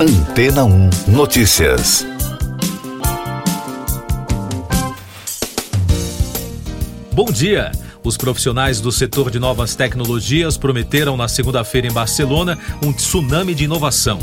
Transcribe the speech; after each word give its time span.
Antena 0.00 0.64
1 0.64 0.90
Notícias. 1.08 2.06
Bom 7.12 7.24
dia. 7.32 7.72
Os 8.04 8.16
profissionais 8.16 8.80
do 8.80 8.92
setor 8.92 9.28
de 9.28 9.40
novas 9.40 9.74
tecnologias 9.74 10.56
prometeram 10.56 11.16
na 11.16 11.26
segunda-feira 11.26 11.88
em 11.88 11.92
Barcelona 11.92 12.56
um 12.80 12.92
tsunami 12.92 13.56
de 13.56 13.64
inovação. 13.64 14.20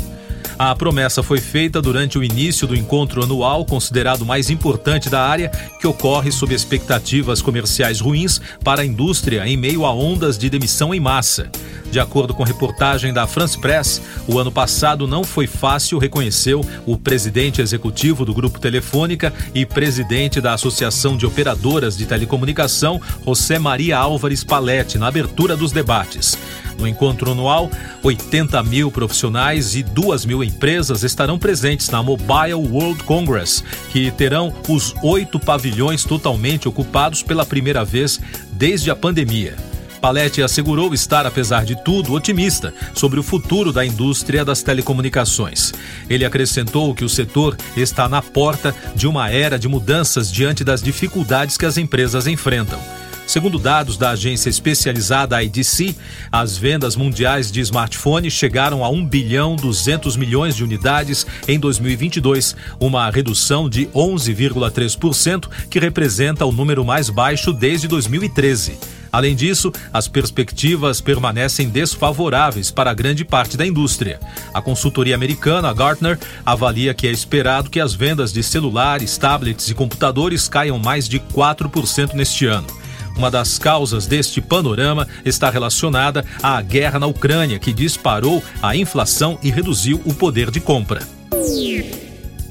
A 0.58 0.74
promessa 0.74 1.22
foi 1.22 1.38
feita 1.38 1.82
durante 1.82 2.18
o 2.18 2.24
início 2.24 2.66
do 2.66 2.74
encontro 2.74 3.22
anual, 3.22 3.62
considerado 3.66 4.24
mais 4.24 4.48
importante 4.48 5.10
da 5.10 5.20
área, 5.20 5.50
que 5.78 5.86
ocorre 5.86 6.32
sob 6.32 6.54
expectativas 6.54 7.42
comerciais 7.42 8.00
ruins 8.00 8.40
para 8.64 8.80
a 8.80 8.84
indústria 8.84 9.46
em 9.46 9.54
meio 9.54 9.84
a 9.84 9.92
ondas 9.92 10.38
de 10.38 10.48
demissão 10.48 10.94
em 10.94 11.00
massa. 11.00 11.50
De 11.90 12.00
acordo 12.00 12.32
com 12.32 12.42
reportagem 12.42 13.12
da 13.12 13.26
France 13.26 13.58
Press, 13.58 14.00
o 14.26 14.38
ano 14.38 14.50
passado 14.50 15.06
não 15.06 15.22
foi 15.22 15.46
fácil, 15.46 15.98
reconheceu 15.98 16.64
o 16.86 16.96
presidente 16.96 17.60
executivo 17.60 18.24
do 18.24 18.32
Grupo 18.32 18.58
Telefônica 18.58 19.32
e 19.54 19.66
presidente 19.66 20.40
da 20.40 20.54
Associação 20.54 21.18
de 21.18 21.26
Operadoras 21.26 21.98
de 21.98 22.06
Telecomunicação, 22.06 22.98
José 23.26 23.58
Maria 23.58 23.98
Álvares 23.98 24.42
Palete, 24.42 24.96
na 24.96 25.08
abertura 25.08 25.54
dos 25.54 25.70
debates. 25.70 26.36
No 26.78 26.86
encontro 26.86 27.32
anual, 27.32 27.70
80 28.02 28.62
mil 28.62 28.90
profissionais 28.90 29.74
e 29.74 29.82
2 29.82 30.26
mil 30.26 30.42
empresas 30.46 31.02
estarão 31.02 31.38
presentes 31.38 31.90
na 31.90 32.02
Mobile 32.02 32.54
World 32.54 33.02
Congress, 33.04 33.62
que 33.90 34.10
terão 34.10 34.54
os 34.68 34.94
oito 35.02 35.38
pavilhões 35.38 36.04
totalmente 36.04 36.68
ocupados 36.68 37.22
pela 37.22 37.44
primeira 37.44 37.84
vez 37.84 38.20
desde 38.52 38.90
a 38.90 38.96
pandemia. 38.96 39.56
Palete 40.00 40.42
assegurou 40.42 40.94
estar, 40.94 41.26
apesar 41.26 41.64
de 41.64 41.74
tudo, 41.82 42.12
otimista 42.12 42.72
sobre 42.94 43.18
o 43.18 43.22
futuro 43.22 43.72
da 43.72 43.84
indústria 43.84 44.44
das 44.44 44.62
telecomunicações. 44.62 45.72
Ele 46.08 46.24
acrescentou 46.24 46.94
que 46.94 47.04
o 47.04 47.08
setor 47.08 47.56
está 47.76 48.08
na 48.08 48.22
porta 48.22 48.74
de 48.94 49.08
uma 49.08 49.30
era 49.30 49.58
de 49.58 49.68
mudanças 49.68 50.30
diante 50.30 50.62
das 50.62 50.80
dificuldades 50.80 51.56
que 51.56 51.66
as 51.66 51.76
empresas 51.76 52.26
enfrentam. 52.26 52.78
Segundo 53.26 53.58
dados 53.58 53.96
da 53.98 54.10
agência 54.10 54.48
especializada 54.48 55.42
IDC, 55.42 55.96
as 56.30 56.56
vendas 56.56 56.94
mundiais 56.94 57.50
de 57.50 57.60
smartphones 57.60 58.32
chegaram 58.32 58.84
a 58.84 58.88
1 58.88 59.04
bilhão 59.04 59.56
200 59.56 60.16
milhões 60.16 60.54
de 60.54 60.62
unidades 60.62 61.26
em 61.48 61.58
2022, 61.58 62.54
uma 62.78 63.10
redução 63.10 63.68
de 63.68 63.86
11,3%, 63.86 65.48
que 65.68 65.80
representa 65.80 66.46
o 66.46 66.52
número 66.52 66.84
mais 66.84 67.10
baixo 67.10 67.52
desde 67.52 67.88
2013. 67.88 68.78
Além 69.12 69.34
disso, 69.34 69.72
as 69.92 70.06
perspectivas 70.06 71.00
permanecem 71.00 71.68
desfavoráveis 71.68 72.70
para 72.70 72.94
grande 72.94 73.24
parte 73.24 73.56
da 73.56 73.66
indústria. 73.66 74.20
A 74.54 74.62
consultoria 74.62 75.14
americana 75.14 75.72
Gartner 75.72 76.18
avalia 76.44 76.94
que 76.94 77.08
é 77.08 77.10
esperado 77.10 77.70
que 77.70 77.80
as 77.80 77.92
vendas 77.92 78.32
de 78.32 78.42
celulares, 78.42 79.16
tablets 79.18 79.68
e 79.68 79.74
computadores 79.74 80.48
caiam 80.48 80.78
mais 80.78 81.08
de 81.08 81.18
4% 81.18 82.12
neste 82.12 82.46
ano. 82.46 82.85
Uma 83.16 83.30
das 83.30 83.58
causas 83.58 84.06
deste 84.06 84.40
panorama 84.40 85.08
está 85.24 85.48
relacionada 85.48 86.24
à 86.42 86.60
guerra 86.60 86.98
na 86.98 87.06
Ucrânia, 87.06 87.58
que 87.58 87.72
disparou 87.72 88.44
a 88.62 88.76
inflação 88.76 89.38
e 89.42 89.50
reduziu 89.50 90.00
o 90.04 90.12
poder 90.12 90.50
de 90.50 90.60
compra. 90.60 91.00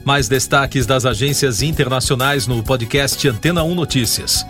Mais 0.04 0.28
destaques 0.28 0.86
das 0.86 1.06
agências 1.06 1.62
internacionais 1.62 2.48
no 2.48 2.64
podcast 2.64 3.28
Antena 3.28 3.64
1 3.64 3.76
Notícias. 3.76 4.46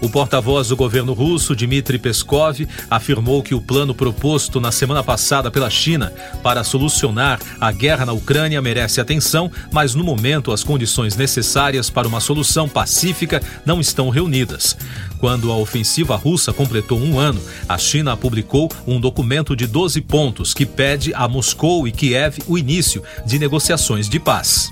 O 0.00 0.08
porta-voz 0.08 0.68
do 0.68 0.76
governo 0.76 1.12
russo, 1.12 1.54
Dmitry 1.54 1.98
Peskov, 1.98 2.66
afirmou 2.90 3.42
que 3.42 3.54
o 3.54 3.60
plano 3.60 3.94
proposto 3.94 4.58
na 4.58 4.72
semana 4.72 5.04
passada 5.04 5.50
pela 5.50 5.68
China 5.68 6.10
para 6.42 6.64
solucionar 6.64 7.38
a 7.60 7.70
guerra 7.70 8.06
na 8.06 8.12
Ucrânia 8.12 8.62
merece 8.62 9.00
atenção, 9.00 9.50
mas 9.70 9.94
no 9.94 10.02
momento 10.02 10.52
as 10.52 10.64
condições 10.64 11.16
necessárias 11.16 11.90
para 11.90 12.08
uma 12.08 12.20
solução 12.20 12.66
pacífica 12.66 13.42
não 13.66 13.78
estão 13.78 14.08
reunidas. 14.08 14.74
Quando 15.18 15.52
a 15.52 15.56
ofensiva 15.56 16.16
russa 16.16 16.50
completou 16.50 16.98
um 16.98 17.18
ano, 17.18 17.40
a 17.68 17.76
China 17.76 18.16
publicou 18.16 18.70
um 18.86 18.98
documento 18.98 19.54
de 19.54 19.66
12 19.66 20.00
pontos 20.00 20.54
que 20.54 20.64
pede 20.64 21.12
a 21.12 21.28
Moscou 21.28 21.86
e 21.86 21.92
Kiev 21.92 22.38
o 22.46 22.56
início 22.56 23.02
de 23.26 23.38
negociações 23.38 24.08
de 24.08 24.18
paz. 24.18 24.70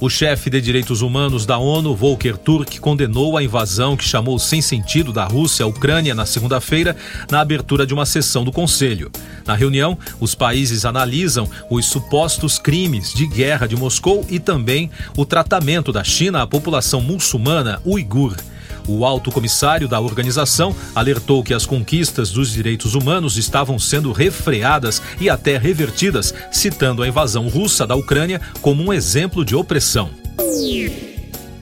O 0.00 0.08
chefe 0.08 0.48
de 0.48 0.62
direitos 0.62 1.02
humanos 1.02 1.44
da 1.44 1.58
ONU, 1.58 1.94
Volker 1.94 2.38
Turk, 2.38 2.80
condenou 2.80 3.36
a 3.36 3.42
invasão 3.42 3.98
que 3.98 4.04
chamou 4.04 4.38
sem 4.38 4.62
sentido 4.62 5.12
da 5.12 5.26
Rússia 5.26 5.66
à 5.66 5.68
Ucrânia 5.68 6.14
na 6.14 6.24
segunda-feira, 6.24 6.96
na 7.30 7.42
abertura 7.42 7.86
de 7.86 7.92
uma 7.92 8.06
sessão 8.06 8.42
do 8.42 8.50
Conselho. 8.50 9.12
Na 9.46 9.54
reunião, 9.54 9.98
os 10.18 10.34
países 10.34 10.86
analisam 10.86 11.46
os 11.68 11.84
supostos 11.84 12.58
crimes 12.58 13.12
de 13.12 13.26
guerra 13.26 13.66
de 13.66 13.76
Moscou 13.76 14.24
e 14.30 14.38
também 14.38 14.90
o 15.18 15.26
tratamento 15.26 15.92
da 15.92 16.02
China 16.02 16.40
à 16.40 16.46
população 16.46 17.02
muçulmana 17.02 17.78
uigur. 17.84 18.34
O 18.92 19.04
alto 19.04 19.30
comissário 19.30 19.86
da 19.86 20.00
organização 20.00 20.74
alertou 20.96 21.44
que 21.44 21.54
as 21.54 21.64
conquistas 21.64 22.32
dos 22.32 22.50
direitos 22.50 22.96
humanos 22.96 23.36
estavam 23.36 23.78
sendo 23.78 24.10
refreadas 24.10 25.00
e 25.20 25.30
até 25.30 25.56
revertidas, 25.56 26.34
citando 26.50 27.00
a 27.04 27.06
invasão 27.06 27.48
russa 27.48 27.86
da 27.86 27.94
Ucrânia 27.94 28.40
como 28.60 28.82
um 28.82 28.92
exemplo 28.92 29.44
de 29.44 29.54
opressão. 29.54 30.10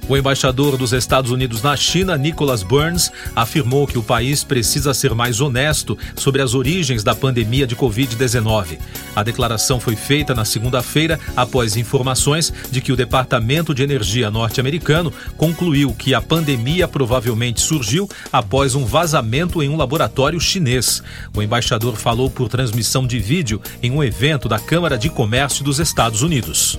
O 0.08 0.16
embaixador 0.16 0.78
dos 0.78 0.94
Estados 0.94 1.30
Unidos 1.30 1.60
na 1.62 1.76
China, 1.76 2.16
Nicholas 2.16 2.62
Burns, 2.62 3.12
afirmou 3.36 3.86
que 3.86 3.98
o 3.98 4.02
país 4.02 4.42
precisa 4.42 4.94
ser 4.94 5.14
mais 5.14 5.38
honesto 5.38 5.98
sobre 6.16 6.40
as 6.40 6.54
origens 6.54 7.04
da 7.04 7.14
pandemia 7.14 7.66
de 7.66 7.76
Covid-19. 7.76 8.78
A 9.14 9.22
declaração 9.22 9.78
foi 9.78 9.96
feita 9.96 10.34
na 10.34 10.46
segunda-feira 10.46 11.20
após 11.36 11.76
informações 11.76 12.50
de 12.70 12.80
que 12.80 12.90
o 12.90 12.96
Departamento 12.96 13.74
de 13.74 13.82
Energia 13.82 14.30
norte-americano 14.30 15.12
concluiu 15.36 15.92
que 15.92 16.14
a 16.14 16.22
pandemia 16.22 16.88
provavelmente 16.88 17.60
surgiu 17.60 18.08
após 18.32 18.74
um 18.74 18.86
vazamento 18.86 19.62
em 19.62 19.68
um 19.68 19.76
laboratório 19.76 20.40
chinês. 20.40 21.02
O 21.36 21.42
embaixador 21.42 21.96
falou 21.96 22.30
por 22.30 22.48
transmissão 22.48 23.06
de 23.06 23.18
vídeo 23.18 23.60
em 23.82 23.90
um 23.90 24.02
evento 24.02 24.48
da 24.48 24.58
Câmara 24.58 24.96
de 24.96 25.10
Comércio 25.10 25.62
dos 25.62 25.78
Estados 25.78 26.22
Unidos. 26.22 26.78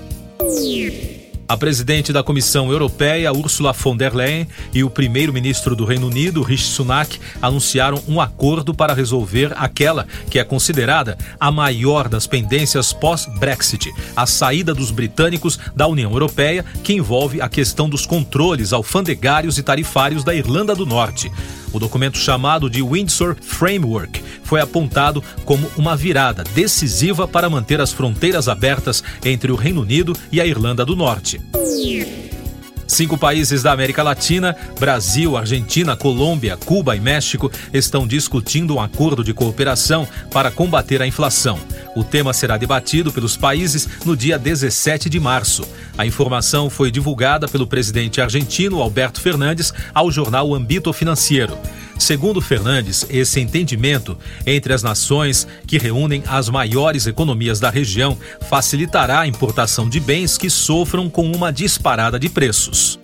A 1.50 1.56
presidente 1.56 2.12
da 2.12 2.22
Comissão 2.22 2.70
Europeia, 2.70 3.32
Ursula 3.32 3.72
von 3.72 3.96
der 3.96 4.14
Leyen, 4.14 4.46
e 4.72 4.84
o 4.84 4.88
primeiro-ministro 4.88 5.74
do 5.74 5.84
Reino 5.84 6.06
Unido, 6.06 6.42
Rishi 6.42 6.66
Sunak, 6.66 7.18
anunciaram 7.42 8.00
um 8.06 8.20
acordo 8.20 8.72
para 8.72 8.94
resolver 8.94 9.52
aquela 9.56 10.06
que 10.30 10.38
é 10.38 10.44
considerada 10.44 11.18
a 11.40 11.50
maior 11.50 12.08
das 12.08 12.24
pendências 12.24 12.92
pós-Brexit, 12.92 13.92
a 14.14 14.26
saída 14.26 14.72
dos 14.72 14.92
britânicos 14.92 15.58
da 15.74 15.88
União 15.88 16.12
Europeia, 16.12 16.64
que 16.84 16.92
envolve 16.92 17.40
a 17.40 17.48
questão 17.48 17.88
dos 17.88 18.06
controles 18.06 18.72
alfandegários 18.72 19.58
e 19.58 19.62
tarifários 19.64 20.22
da 20.22 20.32
Irlanda 20.32 20.76
do 20.76 20.86
Norte. 20.86 21.32
O 21.72 21.78
documento 21.78 22.18
chamado 22.18 22.68
de 22.68 22.82
Windsor 22.82 23.36
Framework 23.40 24.22
foi 24.42 24.60
apontado 24.60 25.22
como 25.44 25.70
uma 25.76 25.96
virada 25.96 26.42
decisiva 26.54 27.28
para 27.28 27.48
manter 27.48 27.80
as 27.80 27.92
fronteiras 27.92 28.48
abertas 28.48 29.02
entre 29.24 29.52
o 29.52 29.56
Reino 29.56 29.82
Unido 29.82 30.16
e 30.32 30.40
a 30.40 30.46
Irlanda 30.46 30.84
do 30.84 30.96
Norte. 30.96 31.40
Cinco 33.00 33.16
países 33.16 33.62
da 33.62 33.72
América 33.72 34.02
Latina, 34.02 34.54
Brasil, 34.78 35.34
Argentina, 35.34 35.96
Colômbia, 35.96 36.58
Cuba 36.58 36.94
e 36.94 37.00
México, 37.00 37.50
estão 37.72 38.06
discutindo 38.06 38.74
um 38.74 38.78
acordo 38.78 39.24
de 39.24 39.32
cooperação 39.32 40.06
para 40.30 40.50
combater 40.50 41.00
a 41.00 41.06
inflação. 41.06 41.58
O 41.96 42.04
tema 42.04 42.34
será 42.34 42.58
debatido 42.58 43.10
pelos 43.10 43.38
países 43.38 43.88
no 44.04 44.14
dia 44.14 44.38
17 44.38 45.08
de 45.08 45.18
março. 45.18 45.66
A 45.96 46.04
informação 46.04 46.68
foi 46.68 46.90
divulgada 46.90 47.48
pelo 47.48 47.66
presidente 47.66 48.20
argentino 48.20 48.82
Alberto 48.82 49.18
Fernandes 49.18 49.72
ao 49.94 50.10
jornal 50.12 50.54
Ambito 50.54 50.92
Financeiro. 50.92 51.56
Segundo 52.00 52.40
Fernandes, 52.40 53.04
esse 53.10 53.38
entendimento 53.40 54.16
entre 54.46 54.72
as 54.72 54.82
nações 54.82 55.46
que 55.66 55.76
reúnem 55.76 56.22
as 56.26 56.48
maiores 56.48 57.06
economias 57.06 57.60
da 57.60 57.68
região 57.68 58.16
facilitará 58.48 59.20
a 59.20 59.26
importação 59.26 59.86
de 59.86 60.00
bens 60.00 60.38
que 60.38 60.48
sofram 60.48 61.10
com 61.10 61.30
uma 61.30 61.52
disparada 61.52 62.18
de 62.18 62.30
preços. 62.30 62.98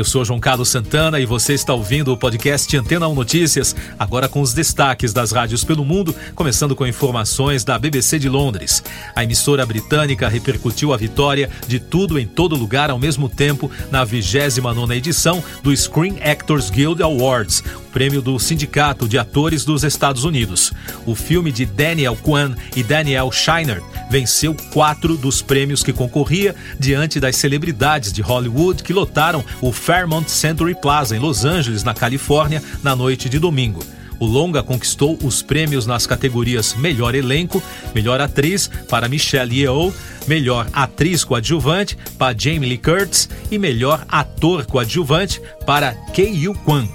Eu 0.00 0.04
sou 0.06 0.24
João 0.24 0.40
Carlos 0.40 0.70
Santana 0.70 1.20
e 1.20 1.26
você 1.26 1.52
está 1.52 1.74
ouvindo 1.74 2.10
o 2.10 2.16
podcast 2.16 2.74
Antena 2.74 3.06
1 3.06 3.14
Notícias, 3.14 3.76
agora 3.98 4.30
com 4.30 4.40
os 4.40 4.54
destaques 4.54 5.12
das 5.12 5.30
rádios 5.30 5.62
pelo 5.62 5.84
mundo, 5.84 6.16
começando 6.34 6.74
com 6.74 6.86
informações 6.86 7.64
da 7.64 7.78
BBC 7.78 8.18
de 8.18 8.26
Londres. 8.26 8.82
A 9.14 9.24
emissora 9.24 9.66
britânica 9.66 10.26
repercutiu 10.26 10.94
a 10.94 10.96
vitória 10.96 11.50
de 11.68 11.78
Tudo 11.78 12.18
em 12.18 12.26
Todo 12.26 12.56
Lugar 12.56 12.88
ao 12.88 12.98
mesmo 12.98 13.28
tempo 13.28 13.70
na 13.90 14.06
29ª 14.06 14.96
edição 14.96 15.44
do 15.62 15.76
Screen 15.76 16.16
Actors 16.22 16.70
Guild 16.70 17.02
Awards, 17.02 17.62
prêmio 17.92 18.22
do 18.22 18.38
Sindicato 18.38 19.06
de 19.06 19.18
Atores 19.18 19.66
dos 19.66 19.84
Estados 19.84 20.24
Unidos. 20.24 20.72
O 21.04 21.14
filme 21.14 21.52
de 21.52 21.66
Daniel 21.66 22.16
Kwan 22.16 22.54
e 22.74 22.82
Daniel 22.82 23.30
Shiner 23.30 23.82
venceu 24.10 24.56
quatro 24.72 25.16
dos 25.16 25.42
prêmios 25.42 25.82
que 25.82 25.92
concorria 25.92 26.54
diante 26.78 27.20
das 27.20 27.36
celebridades 27.36 28.12
de 28.12 28.22
Hollywood 28.22 28.82
que 28.82 28.94
lotaram 28.94 29.44
o 29.60 29.70
Fairmont 29.90 30.28
Century 30.28 30.72
Plaza 30.72 31.16
em 31.16 31.18
Los 31.18 31.44
Angeles, 31.44 31.82
na 31.82 31.92
Califórnia, 31.92 32.62
na 32.80 32.94
noite 32.94 33.28
de 33.28 33.40
domingo. 33.40 33.82
O 34.20 34.24
longa 34.24 34.62
conquistou 34.62 35.18
os 35.20 35.42
prêmios 35.42 35.84
nas 35.84 36.06
categorias 36.06 36.76
Melhor 36.76 37.12
Elenco, 37.12 37.60
Melhor 37.92 38.20
Atriz 38.20 38.70
para 38.88 39.08
Michelle 39.08 39.52
Yeoh, 39.52 39.92
Melhor 40.28 40.68
Atriz 40.72 41.24
Coadjuvante 41.24 41.98
para 42.16 42.38
Jamie 42.38 42.68
Lee 42.68 42.78
Curtis 42.78 43.28
e 43.50 43.58
Melhor 43.58 44.06
Ator 44.08 44.64
Coadjuvante 44.64 45.42
para 45.66 45.92
Kei 46.12 46.46
Kwan. 46.64 46.86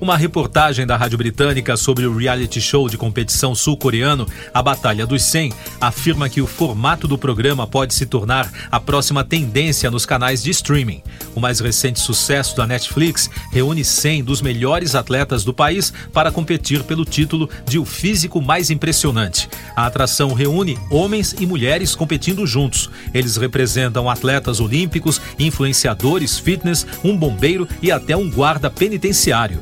Uma 0.00 0.16
reportagem 0.16 0.86
da 0.86 0.96
Rádio 0.96 1.18
Britânica 1.18 1.76
sobre 1.76 2.06
o 2.06 2.16
reality 2.16 2.60
show 2.60 2.88
de 2.88 2.96
competição 2.96 3.52
sul-coreano 3.52 4.28
A 4.54 4.62
Batalha 4.62 5.04
dos 5.04 5.24
100 5.24 5.52
afirma 5.80 6.28
que 6.28 6.40
o 6.40 6.46
formato 6.46 7.08
do 7.08 7.18
programa 7.18 7.66
pode 7.66 7.94
se 7.94 8.06
tornar 8.06 8.48
a 8.70 8.78
próxima 8.78 9.24
tendência 9.24 9.90
nos 9.90 10.06
canais 10.06 10.40
de 10.40 10.50
streaming. 10.50 11.02
O 11.34 11.40
mais 11.40 11.58
recente 11.58 11.98
sucesso 11.98 12.56
da 12.56 12.64
Netflix 12.64 13.28
reúne 13.50 13.84
100 13.84 14.22
dos 14.22 14.40
melhores 14.40 14.94
atletas 14.94 15.42
do 15.42 15.52
país 15.52 15.92
para 16.12 16.30
competir 16.30 16.84
pelo 16.84 17.04
título 17.04 17.50
de 17.66 17.76
o 17.76 17.84
físico 17.84 18.40
mais 18.40 18.70
impressionante. 18.70 19.48
A 19.74 19.86
atração 19.86 20.32
reúne 20.32 20.78
homens 20.92 21.34
e 21.40 21.44
mulheres 21.44 21.96
competindo 21.96 22.46
juntos. 22.46 22.88
Eles 23.12 23.36
representam 23.36 24.08
atletas 24.08 24.60
olímpicos, 24.60 25.20
influenciadores, 25.40 26.38
fitness, 26.38 26.86
um 27.02 27.16
bombeiro 27.16 27.66
e 27.82 27.90
até 27.90 28.16
um 28.16 28.30
guarda 28.30 28.70
penitenciário. 28.70 29.60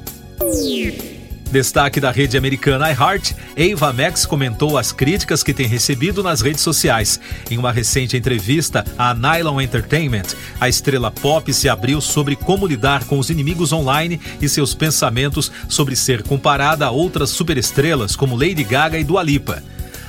Destaque 1.50 2.00
da 2.00 2.10
rede 2.10 2.36
americana 2.36 2.90
iHeart, 2.90 3.32
Ava 3.56 3.92
Max 3.92 4.26
comentou 4.26 4.76
as 4.76 4.90
críticas 4.90 5.42
que 5.42 5.54
tem 5.54 5.66
recebido 5.66 6.22
nas 6.22 6.40
redes 6.40 6.60
sociais. 6.60 7.20
Em 7.50 7.56
uma 7.56 7.70
recente 7.70 8.16
entrevista 8.16 8.84
à 8.98 9.14
Nylon 9.14 9.60
Entertainment, 9.60 10.26
a 10.60 10.68
estrela 10.68 11.10
pop 11.10 11.52
se 11.54 11.68
abriu 11.68 12.00
sobre 12.00 12.34
como 12.34 12.66
lidar 12.66 13.04
com 13.04 13.18
os 13.18 13.30
inimigos 13.30 13.72
online 13.72 14.20
e 14.42 14.48
seus 14.48 14.74
pensamentos 14.74 15.50
sobre 15.68 15.94
ser 15.94 16.22
comparada 16.24 16.86
a 16.86 16.90
outras 16.90 17.30
superestrelas 17.30 18.16
como 18.16 18.36
Lady 18.36 18.64
Gaga 18.64 18.98
e 18.98 19.04
Dua 19.04 19.22
Lipa. 19.22 19.62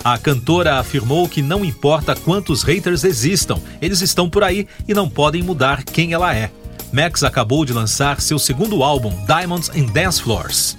A 0.04 0.18
cantora 0.18 0.80
afirmou 0.80 1.30
que 1.30 1.42
não 1.42 1.64
importa 1.64 2.16
quantos 2.16 2.64
haters 2.64 3.04
existam, 3.04 3.60
eles 3.82 4.02
estão 4.02 4.30
por 4.30 4.44
aí 4.44 4.68
e 4.88 4.94
não 4.94 5.08
podem 5.08 5.44
mudar 5.44 5.84
quem 5.84 6.14
ela 6.14 6.36
é. 6.36 6.50
Max 6.98 7.24
acabou 7.24 7.64
de 7.64 7.74
lançar 7.74 8.20
seu 8.20 8.40
segundo 8.40 8.82
álbum, 8.82 9.14
Diamonds 9.28 9.70
and 9.70 9.86
Dance 9.94 10.20
Floors. 10.20 10.76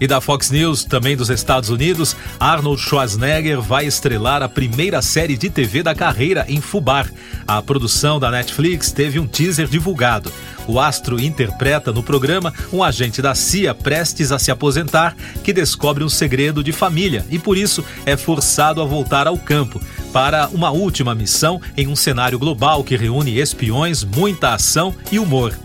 E 0.00 0.06
da 0.06 0.18
Fox 0.18 0.50
News, 0.50 0.82
também 0.82 1.14
dos 1.14 1.28
Estados 1.28 1.68
Unidos, 1.68 2.16
Arnold 2.40 2.80
Schwarzenegger 2.80 3.60
vai 3.60 3.84
estrelar 3.84 4.42
a 4.42 4.48
primeira 4.48 5.02
série 5.02 5.36
de 5.36 5.50
TV 5.50 5.82
da 5.82 5.94
carreira 5.94 6.46
em 6.48 6.58
Fubar. 6.58 7.12
A 7.46 7.60
produção 7.60 8.18
da 8.18 8.30
Netflix 8.30 8.90
teve 8.90 9.18
um 9.20 9.26
teaser 9.26 9.68
divulgado. 9.68 10.32
O 10.66 10.80
astro 10.80 11.20
interpreta 11.20 11.92
no 11.92 12.02
programa 12.02 12.52
um 12.72 12.82
agente 12.82 13.20
da 13.20 13.34
CIA 13.34 13.74
prestes 13.74 14.32
a 14.32 14.38
se 14.38 14.50
aposentar 14.50 15.14
que 15.44 15.52
descobre 15.52 16.02
um 16.02 16.08
segredo 16.08 16.64
de 16.64 16.72
família 16.72 17.26
e 17.30 17.38
por 17.38 17.58
isso 17.58 17.84
é 18.06 18.16
forçado 18.16 18.80
a 18.80 18.84
voltar 18.84 19.26
ao 19.26 19.36
campo 19.36 19.80
para 20.12 20.48
uma 20.48 20.70
última 20.70 21.14
missão 21.14 21.60
em 21.76 21.88
um 21.88 21.96
cenário 21.96 22.38
global 22.38 22.84
que 22.84 22.96
reúne 22.96 23.38
espiões, 23.38 24.04
muita 24.04 24.54
ação 24.54 24.94
e 25.10 25.18
humor. 25.18 25.58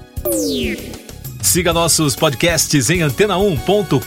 Siga 1.41 1.73
nossos 1.73 2.15
podcasts 2.15 2.89
em 2.89 2.99
antena1.com.br. 2.99 4.01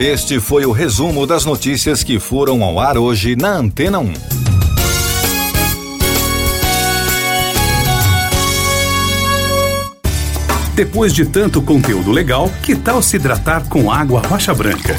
Este 0.00 0.40
foi 0.40 0.66
o 0.66 0.72
resumo 0.72 1.26
das 1.26 1.44
notícias 1.44 2.02
que 2.02 2.18
foram 2.18 2.64
ao 2.64 2.80
ar 2.80 2.98
hoje 2.98 3.36
na 3.36 3.56
Antena 3.56 4.00
1. 4.00 4.12
Depois 10.74 11.12
de 11.12 11.24
tanto 11.24 11.62
conteúdo 11.62 12.10
legal, 12.10 12.50
que 12.62 12.74
tal 12.74 13.00
se 13.00 13.14
hidratar 13.14 13.68
com 13.68 13.92
água 13.92 14.20
rocha 14.20 14.52
branca? 14.52 14.98